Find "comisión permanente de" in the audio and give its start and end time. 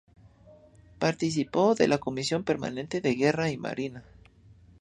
1.99-3.13